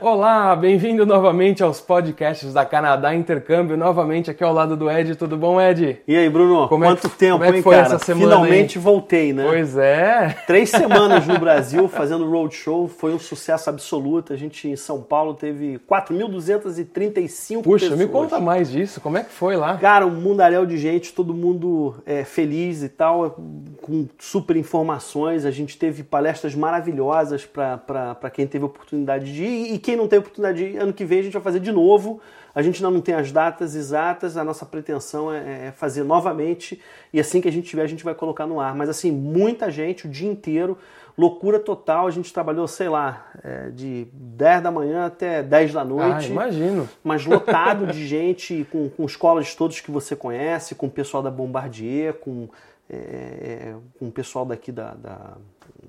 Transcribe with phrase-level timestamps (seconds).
[0.00, 3.76] Olá, bem-vindo novamente aos podcasts da Canadá Intercâmbio.
[3.76, 5.14] Novamente aqui ao lado do Ed.
[5.14, 5.98] Tudo bom, Ed?
[6.08, 6.68] E aí, Bruno?
[6.68, 7.86] Como é Quanto que- tempo, como é que hein, foi cara?
[7.86, 9.44] essa semana, Finalmente voltei, né?
[9.46, 10.36] Pois é.
[10.46, 14.32] Três semanas no Brasil fazendo roadshow, foi um sucesso absoluto.
[14.32, 18.00] A gente em São Paulo teve 4.235 Puxa, pessoas.
[18.00, 19.00] me conta mais disso.
[19.00, 19.76] Como é que foi lá?
[19.76, 23.38] Cara, um mundaréu de gente, todo mundo é, feliz e tal,
[23.82, 25.44] com super informações.
[25.44, 29.75] A gente teve palestras maravilhosas para quem teve oportunidade de ir.
[29.76, 32.18] E quem não teve oportunidade de ano que vem a gente vai fazer de novo.
[32.54, 36.80] A gente ainda não tem as datas exatas, a nossa pretensão é, é fazer novamente.
[37.12, 38.74] E assim que a gente tiver, a gente vai colocar no ar.
[38.74, 40.78] Mas assim, muita gente o dia inteiro,
[41.18, 42.06] loucura total.
[42.06, 46.30] A gente trabalhou, sei lá, é, de 10 da manhã até 10 da Ah, noite
[46.30, 46.88] imagino.
[47.04, 51.30] mas lotado de gente, com, com escolas todos que você conhece, com o pessoal da
[51.30, 52.48] Bombardier, com,
[52.88, 55.36] é, é, com o pessoal daqui da, da-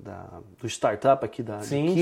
[0.00, 1.94] da- do startup aqui da, Sim.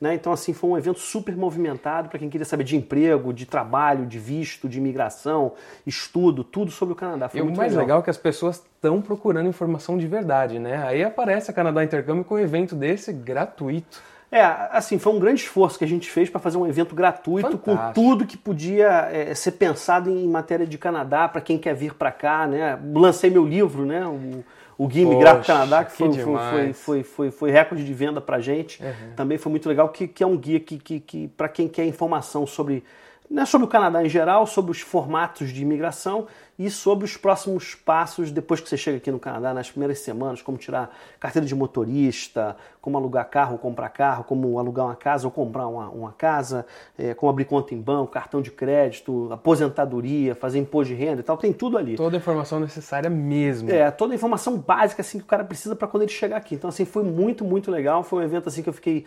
[0.00, 0.14] Né?
[0.14, 4.06] Então, assim, foi um evento super movimentado para quem queria saber de emprego, de trabalho,
[4.06, 5.52] de visto, de imigração,
[5.86, 7.28] estudo, tudo sobre o Canadá.
[7.28, 10.82] Foi E o mais legal é que as pessoas estão procurando informação de verdade, né?
[10.84, 14.00] Aí aparece a Canadá Intercâmbio com um evento desse gratuito.
[14.30, 17.56] É, assim, foi um grande esforço que a gente fez para fazer um evento gratuito
[17.56, 17.94] com Fantástico.
[17.94, 22.12] tudo que podia é, ser pensado em matéria de Canadá para quem quer vir para
[22.12, 22.78] cá, né?
[22.94, 24.06] Lancei meu livro, né?
[24.06, 24.44] O,
[24.76, 26.52] o Guia Migrar para o Poxa, Canadá, que, que foi, foi, demais.
[26.52, 28.82] foi, foi, foi, foi recorde de venda para gente.
[28.82, 29.14] Uhum.
[29.16, 31.86] Também foi muito legal, que, que é um guia que, que, que para quem quer
[31.86, 32.84] informação sobre,
[33.30, 36.26] né, sobre o Canadá em geral, sobre os formatos de imigração
[36.58, 40.42] e sobre os próximos passos depois que você chega aqui no Canadá, nas primeiras semanas,
[40.42, 45.26] como tirar carteira de motorista, como alugar carro ou comprar carro, como alugar uma casa
[45.26, 46.66] ou comprar uma, uma casa,
[46.98, 51.22] eh, como abrir conta em banco, cartão de crédito, aposentadoria, fazer imposto de renda e
[51.22, 51.94] tal, tem tudo ali.
[51.94, 53.70] Toda a informação necessária mesmo.
[53.70, 56.56] É, toda a informação básica assim que o cara precisa para quando ele chegar aqui.
[56.56, 59.04] Então assim, foi muito, muito legal, foi um evento assim que eu fiquei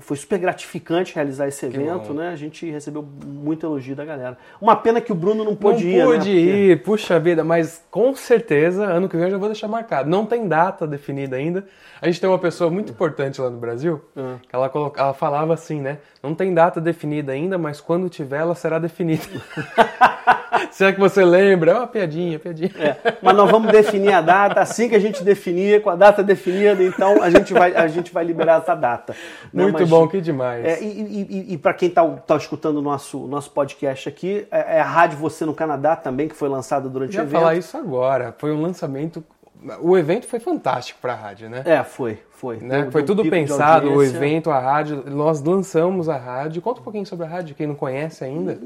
[0.00, 2.28] foi super gratificante realizar esse evento, né?
[2.28, 4.36] A gente recebeu muito elogio da galera.
[4.60, 6.16] Uma pena que o Bruno não Não pôde ir, pude né?
[6.16, 10.08] Porque- ir, puxa vida, mas com certeza ano que vem eu já vou deixar marcado.
[10.10, 11.64] Não tem data definida ainda.
[12.02, 14.36] A gente tem uma pessoa muito importante lá no Brasil, Ah.
[14.48, 15.98] que ela, coloca, ela falava assim, né?
[16.22, 19.22] Não tem data definida ainda, mas quando tiver ela será definida.
[20.70, 21.72] Será que você lembra?
[21.72, 22.70] É uma piadinha, piadinha.
[22.78, 26.22] É, mas nós vamos definir a data assim que a gente definir, com a data
[26.22, 29.14] definida, então a gente vai, a gente vai liberar essa data.
[29.52, 29.62] né?
[29.64, 30.64] Muito Mas- bom, que demais.
[30.64, 34.76] É, e e, e, para quem está tá escutando o nosso, nosso podcast aqui, é,
[34.76, 37.40] é a Rádio Você no Canadá também, que foi lançada durante Eu o evento.
[37.40, 38.34] falar isso agora.
[38.38, 39.22] Foi um lançamento.
[39.80, 41.62] O evento foi fantástico para a rádio, né?
[41.64, 42.58] É, foi, foi.
[42.58, 42.82] Né?
[42.82, 45.04] Deu- Foi deu tudo pensado, o evento, a rádio.
[45.06, 46.60] Nós lançamos a rádio.
[46.60, 48.58] Conta um pouquinho sobre a rádio, quem não conhece ainda.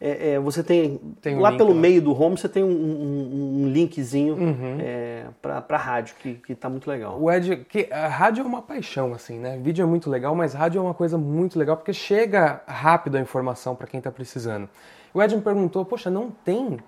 [0.00, 1.70] é, é, você tem, Tem um lá link pelo.
[1.70, 1.76] Uhum.
[1.80, 4.36] meio do home, você tem um, um- um linkzinho
[4.80, 7.18] é, pra, pra rádio, que, que tá muito legal.
[7.20, 9.58] O Ed, que a rádio é uma paixão, assim, né?
[9.62, 13.20] Vídeo é muito legal, mas rádio é uma coisa muito legal porque chega rápido a
[13.20, 14.68] informação para quem tá precisando.
[15.14, 16.78] O Ed me perguntou, poxa, não tem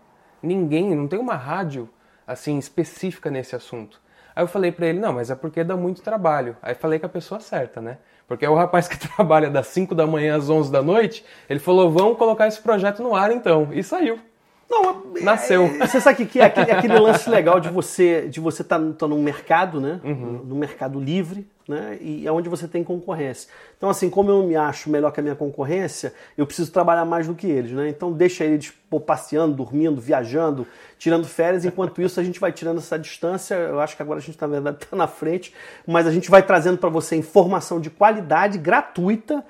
[0.42, 1.88] ninguém, não tem uma rádio
[2.26, 4.00] assim específica nesse assunto.
[4.36, 6.56] Aí eu falei para ele, não, mas é porque dá muito trabalho.
[6.62, 7.98] Aí falei com a pessoa certa, né?
[8.28, 11.58] Porque é o rapaz que trabalha das 5 da manhã às 11 da noite, ele
[11.58, 13.70] falou, vamos colocar esse projeto no ar então.
[13.72, 14.18] E saiu.
[14.70, 15.64] Não, é- Nasceu.
[15.64, 18.78] é- você sabe o que é aquele, aquele lance legal de você de você estar
[18.78, 19.98] tá, num mercado, né?
[20.04, 20.42] Uhum.
[20.44, 21.98] No mercado livre, né?
[22.00, 23.50] E é onde você tem concorrência.
[23.76, 27.26] Então, assim, como eu me acho melhor que a minha concorrência, eu preciso trabalhar mais
[27.26, 27.88] do que eles, né?
[27.88, 30.66] Então, deixa eles pô, passeando, dormindo, viajando,
[30.98, 31.64] tirando férias.
[31.64, 33.54] Enquanto isso, a gente vai tirando essa distância.
[33.54, 35.54] Eu acho que agora a gente, na verdade, está na frente,
[35.86, 39.44] mas a gente vai trazendo para você informação de qualidade, gratuita,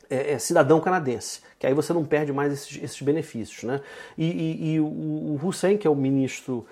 [0.10, 3.64] é, cidadão canadense, que aí você não perde mais esses, esses benefícios.
[3.64, 3.82] Né?
[4.18, 6.66] E, e, e o, o Hussein, que é o ministro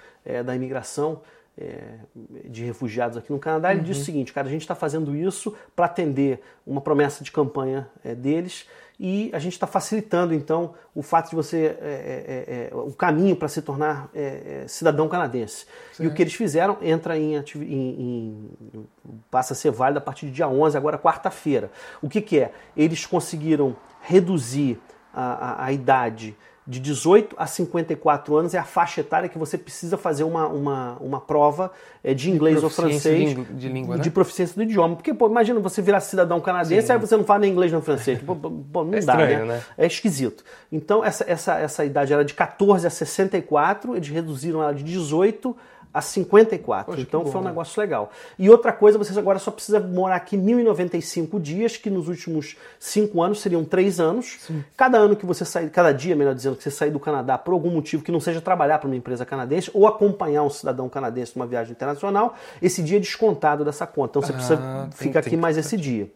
[0.43, 1.21] da imigração,
[1.57, 2.00] é,
[2.46, 3.86] de refugiados aqui no Canadá, ele uhum.
[3.86, 7.88] disse o seguinte, cara, a gente está fazendo isso para atender uma promessa de campanha
[8.04, 8.68] é, deles
[9.00, 13.36] e a gente está facilitando então o fato de você é, é, é o caminho
[13.36, 15.66] para se tornar é, cidadão canadense.
[15.92, 16.04] Sim.
[16.04, 18.88] E o que eles fizeram entra em, em, em,
[19.30, 21.69] passa a ser válido a partir de dia 11, agora quarta-feira.
[22.02, 22.52] O que, que é?
[22.75, 24.80] Eles conseguiram reduzir
[25.13, 26.36] a, a, a idade
[26.67, 30.97] de 18 a 54 anos é a faixa etária que você precisa fazer uma, uma,
[31.00, 31.71] uma prova
[32.03, 33.35] é, de inglês de ou francês.
[33.51, 34.03] De, língua, né?
[34.03, 34.95] De proficiência do idioma.
[34.95, 36.94] Porque, pô, imagina você virar cidadão canadense, Sim.
[36.94, 38.19] aí você não fala nem inglês nem francês.
[38.19, 39.53] Pô, pô, não é dá, estranho, né?
[39.56, 39.63] né?
[39.77, 40.44] É esquisito.
[40.71, 45.56] Então, essa, essa, essa idade era de 14 a 64, eles reduziram ela de 18
[45.95, 46.92] a 54.
[46.92, 47.50] Poxa, então foi um né?
[47.50, 48.12] negócio legal.
[48.38, 53.24] E outra coisa, você agora só precisa morar aqui 1.095 dias, que nos últimos cinco
[53.24, 54.36] anos seriam três anos.
[54.42, 54.62] Sim.
[54.75, 57.53] Cada ano que você sair, cada dia, melhor dizendo, que você sair do Canadá por
[57.53, 61.31] algum motivo que não seja trabalhar para uma empresa canadense ou acompanhar um cidadão canadense
[61.38, 64.19] numa viagem internacional, esse dia é descontado dessa conta.
[64.19, 66.12] Então você precisa ah, ficar aqui mais esse dia.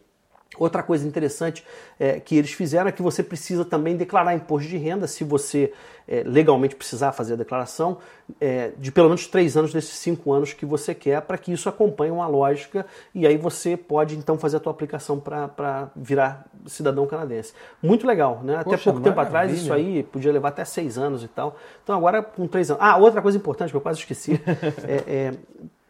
[0.58, 1.64] Outra coisa interessante
[1.98, 5.72] é, que eles fizeram é que você precisa também declarar imposto de renda, se você
[6.08, 7.98] é, legalmente precisar fazer a declaração,
[8.40, 11.68] é, de pelo menos três anos desses cinco anos que você quer, para que isso
[11.68, 17.06] acompanhe uma lógica e aí você pode então fazer a tua aplicação para virar cidadão
[17.06, 17.54] canadense.
[17.80, 18.56] Muito legal, né?
[18.56, 21.56] Até pouco tempo atrás isso aí podia levar até seis anos e tal.
[21.84, 22.82] Então agora com três anos.
[22.82, 24.32] Ah, outra coisa importante que eu quase esqueci.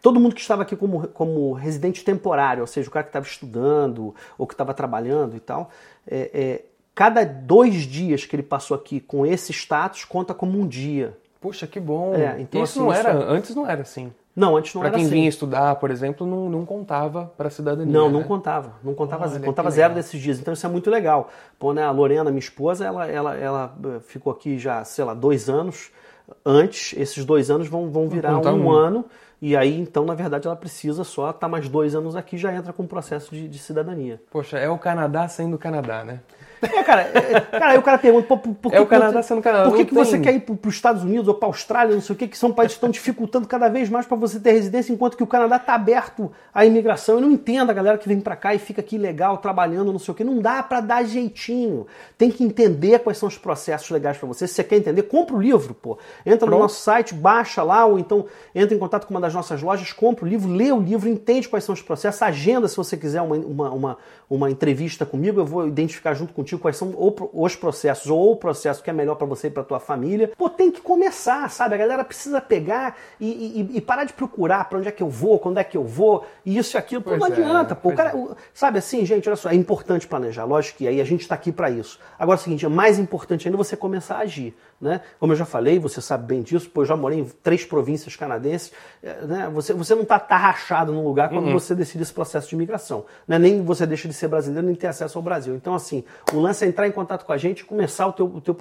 [0.01, 3.05] é, é todo mundo que estava aqui como, como residente temporário, ou seja, o cara
[3.05, 5.71] que estava estudando ou que estava trabalhando e tal,
[6.07, 6.65] é, é,
[6.95, 11.17] cada dois dias que ele passou aqui com esse status conta como um dia.
[11.41, 12.15] Puxa, que bom.
[12.15, 13.31] É, então, isso assim, não era, isso...
[13.31, 14.13] antes não era assim.
[14.37, 15.07] Não, antes não pra era assim.
[15.07, 17.93] Para quem vinha estudar, por exemplo, não, não contava para a cidadania.
[17.93, 18.13] Não, né?
[18.13, 18.75] não contava.
[18.83, 20.39] Não contava, Olha, contava zero desses dias.
[20.39, 21.31] Então isso é muito legal.
[21.59, 25.15] Pô, né, a Lorena, minha esposa, ela, ela, ela eh, ficou aqui já, sei lá,
[25.15, 25.91] dois anos.
[26.45, 29.05] Antes, esses dois anos vão, vão virar um, um ano
[29.41, 32.55] e aí, então, na verdade, ela precisa só estar tá mais dois anos aqui já
[32.55, 34.21] entra com o processo de, de cidadania.
[34.31, 36.21] Poxa, é o Canadá sendo o Canadá, né?
[36.63, 39.23] É, cara, é, cara, aí o cara pergunta, por, por, por é que, o Canadá
[39.23, 39.65] sendo Canadá.
[39.65, 42.03] Por que, que você quer ir para os Estados Unidos ou para a Austrália, não
[42.03, 44.53] sei o que, que são países que estão dificultando cada vez mais para você ter
[44.53, 47.15] residência, enquanto que o Canadá está aberto à imigração.
[47.15, 49.99] Eu não entendo a galera que vem para cá e fica aqui legal, trabalhando, não
[49.99, 50.23] sei o que.
[50.23, 51.87] Não dá para dar jeitinho.
[52.19, 54.47] Tem que entender quais são os processos legais para você.
[54.47, 55.99] Se você quer entender, compra o livro, pô.
[56.27, 56.51] Entra Pronto.
[56.53, 59.93] no nosso site, baixa lá, ou então entra em contato com uma das nossas lojas,
[59.93, 63.23] compra o livro, lê o livro, entende quais são os processos, agenda se você quiser
[63.23, 66.95] uma, uma, uma, uma entrevista comigo, eu vou identificar junto contigo quais são
[67.33, 70.33] os processos ou o processo que é melhor para você e para tua família.
[70.37, 71.75] Pô, tem que começar, sabe?
[71.75, 73.27] A galera precisa pegar e,
[73.73, 75.85] e, e parar de procurar para onde é que eu vou, quando é que eu
[75.85, 77.03] vou, e isso e aquilo.
[77.03, 77.93] Pô, não é, adianta, pô.
[77.93, 78.35] Cara, é.
[78.55, 81.53] Sabe assim, gente, olha só, é importante planejar, lógico que aí a gente está aqui
[81.53, 81.99] para isso.
[82.19, 85.01] Agora é o seguinte, é mais importante ainda você começar a agir, né?
[85.19, 88.17] Como eu já falei, você sabe bem disso, pô, eu já morei em três províncias
[88.17, 88.73] canadenses,
[89.03, 89.51] é, né?
[89.53, 91.53] Você, você não está tá rachado num lugar quando uhum.
[91.53, 93.39] você decide esse processo de imigração, né?
[93.39, 95.55] Nem você deixa de ser brasileiro, nem ter acesso ao Brasil.
[95.55, 98.27] Então, assim, o lance é entrar em contato com a gente e começar o teu,
[98.27, 98.57] o teu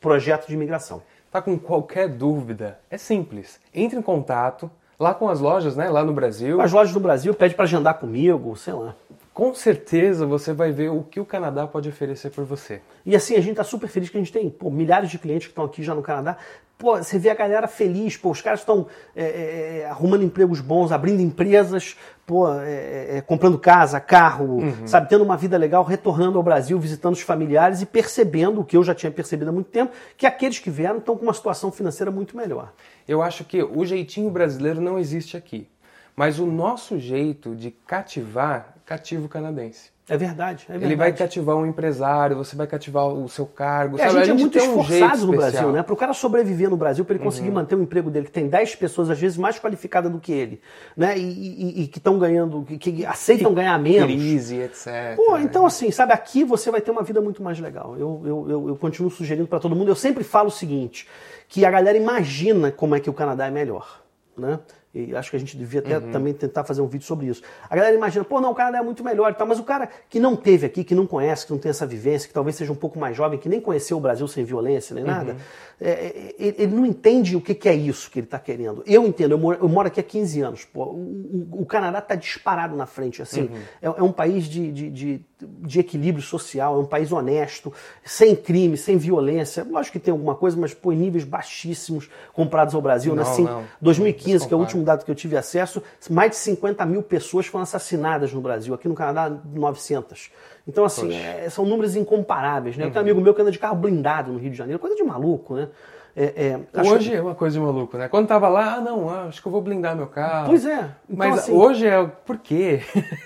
[0.00, 1.02] projeto de imigração.
[1.30, 2.78] Tá com qualquer dúvida?
[2.90, 3.58] É simples.
[3.74, 5.88] Entre em contato lá com as lojas, né?
[5.88, 6.60] Lá no Brasil.
[6.60, 8.94] As lojas do Brasil, pede para agendar comigo, sei lá.
[9.34, 12.82] Com certeza você vai ver o que o Canadá pode oferecer por você.
[13.04, 15.46] E assim, a gente está super feliz que a gente tem pô, milhares de clientes
[15.46, 16.36] que estão aqui já no Canadá
[16.82, 20.60] pô, você vê a galera feliz, pô, os caras estão é, é, é, arrumando empregos
[20.60, 21.96] bons, abrindo empresas,
[22.26, 24.84] pô, é, é, comprando casa, carro, uhum.
[24.84, 28.76] sabe, tendo uma vida legal, retornando ao Brasil, visitando os familiares e percebendo o que
[28.76, 31.70] eu já tinha percebido há muito tempo, que aqueles que vieram estão com uma situação
[31.70, 32.72] financeira muito melhor.
[33.06, 35.68] Eu acho que o jeitinho brasileiro não existe aqui.
[36.16, 39.90] Mas o nosso jeito de cativar, cativa o canadense.
[40.12, 40.92] É verdade, é verdade.
[40.92, 43.98] Ele vai cativar um empresário, você vai cativar o seu cargo.
[43.98, 45.82] É, a, gente a, gente é muito esforçado um no Brasil, né?
[45.82, 47.54] Para o cara sobreviver no Brasil, para ele conseguir uhum.
[47.54, 50.60] manter o emprego dele, que tem 10 pessoas, às vezes, mais qualificadas do que ele,
[50.94, 51.16] né?
[51.16, 54.12] E, e, e que estão ganhando, que, que aceitam e ganhar menos.
[54.12, 55.16] Crise, etc.
[55.16, 57.96] Pô, então assim, sabe, aqui você vai ter uma vida muito mais legal.
[57.98, 59.88] Eu, eu, eu, eu continuo sugerindo para todo mundo.
[59.88, 61.08] Eu sempre falo o seguinte:
[61.48, 64.02] que a galera imagina como é que o Canadá é melhor,
[64.36, 64.58] né?
[64.94, 66.10] E acho que a gente devia até uhum.
[66.10, 67.42] também tentar fazer um vídeo sobre isso.
[67.68, 69.88] A galera imagina, pô, não, o Canadá é muito melhor e tal, mas o cara
[70.10, 72.70] que não teve aqui, que não conhece, que não tem essa vivência, que talvez seja
[72.70, 75.38] um pouco mais jovem, que nem conheceu o Brasil sem violência nem nada, uhum.
[75.80, 78.82] é, é ele não entende o que é isso que ele está querendo.
[78.86, 82.14] Eu entendo, eu moro, eu moro, aqui há 15 anos, pô, o, o, Canadá está
[82.14, 83.58] disparado na frente, assim, uhum.
[83.80, 87.72] é, é, um país de, de, de, de, equilíbrio social, é um país honesto,
[88.04, 89.66] sem crime, sem violência.
[89.68, 93.14] Lógico que tem alguma coisa, mas pô, em níveis baixíssimos comparados ao Brasil.
[93.14, 93.30] Não, né?
[93.30, 93.64] assim, não.
[93.80, 97.46] 2015, que é o último dado que eu tive acesso, mais de 50 mil pessoas
[97.46, 98.74] foram assassinadas no Brasil.
[98.74, 100.30] Aqui no Canadá, 900.
[100.66, 102.76] Então, assim, é, são números incomparáveis.
[102.76, 102.86] Né?
[102.86, 102.90] Uhum.
[102.90, 105.02] Tem um amigo meu que anda de carro blindado no Rio de Janeiro, coisa de
[105.02, 105.68] maluco, né?
[106.14, 107.16] É, é, hoje que...
[107.16, 108.06] é uma coisa de maluco, né?
[108.06, 110.46] Quando tava lá, ah, não, ah, acho que eu vou blindar meu carro.
[110.46, 110.76] Pois é.
[110.78, 112.80] Então, Mas assim, hoje é por quê?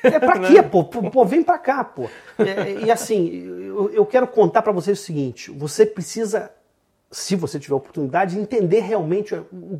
[0.05, 0.85] É pra quê, pô?
[0.85, 2.05] Pô, vem pra cá, pô.
[2.39, 6.49] É, e assim, eu, eu quero contar para vocês o seguinte: você precisa
[7.11, 9.35] se você tiver oportunidade, entender realmente